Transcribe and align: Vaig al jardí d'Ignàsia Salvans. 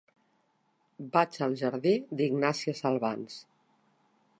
Vaig 1.17 1.37
al 1.49 1.53
jardí 1.61 1.93
d'Ignàsia 2.15 2.77
Salvans. 2.83 3.39